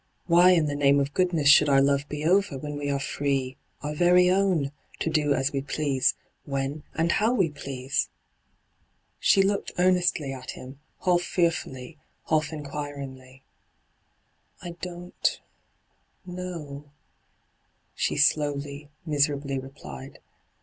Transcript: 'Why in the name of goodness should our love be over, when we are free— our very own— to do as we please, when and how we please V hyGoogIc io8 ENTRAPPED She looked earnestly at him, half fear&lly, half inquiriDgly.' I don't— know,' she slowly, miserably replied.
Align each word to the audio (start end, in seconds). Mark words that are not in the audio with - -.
'Why 0.25 0.53
in 0.53 0.65
the 0.65 0.73
name 0.73 0.99
of 0.99 1.13
goodness 1.13 1.47
should 1.47 1.69
our 1.69 1.79
love 1.79 2.09
be 2.09 2.25
over, 2.25 2.57
when 2.57 2.75
we 2.75 2.89
are 2.89 2.99
free— 2.99 3.57
our 3.83 3.93
very 3.93 4.31
own— 4.31 4.71
to 5.01 5.11
do 5.11 5.35
as 5.35 5.51
we 5.53 5.61
please, 5.61 6.15
when 6.43 6.81
and 6.95 7.11
how 7.11 7.35
we 7.35 7.51
please 7.51 8.09
V 8.09 8.09
hyGoogIc 8.09 8.09
io8 8.09 8.77
ENTRAPPED 8.77 9.17
She 9.25 9.41
looked 9.43 9.71
earnestly 9.77 10.33
at 10.33 10.49
him, 10.57 10.79
half 11.05 11.21
fear&lly, 11.21 11.97
half 12.31 12.45
inquiriDgly.' 12.49 13.41
I 14.63 14.71
don't— 14.81 15.39
know,' 16.25 16.89
she 17.93 18.17
slowly, 18.17 18.89
miserably 19.05 19.59
replied. 19.59 20.17